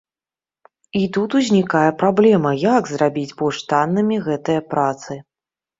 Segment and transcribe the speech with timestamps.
[0.99, 5.25] І тут ўзнікае праблема, як зрабіць больш таннымі гэтыя працы.